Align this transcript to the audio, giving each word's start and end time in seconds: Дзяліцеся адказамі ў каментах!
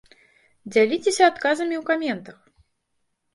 Дзяліцеся 0.75 1.23
адказамі 1.31 1.75
ў 1.81 1.83
каментах! 1.91 2.37